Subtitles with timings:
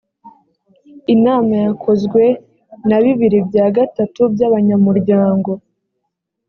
[1.13, 2.23] inama yakozwe
[2.87, 5.51] na bibiri bya gatatu by’abanyamuryango